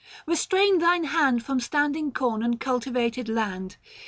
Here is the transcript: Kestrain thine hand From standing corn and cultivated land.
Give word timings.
Kestrain 0.27 0.79
thine 0.79 1.03
hand 1.03 1.45
From 1.45 1.59
standing 1.59 2.11
corn 2.11 2.41
and 2.41 2.59
cultivated 2.59 3.29
land. 3.29 3.77